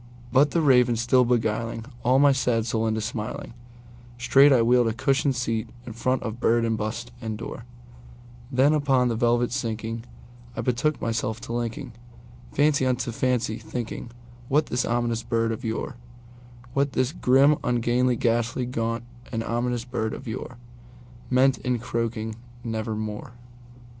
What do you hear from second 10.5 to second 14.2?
I betook myself to linkingFancy unto fancy, thinking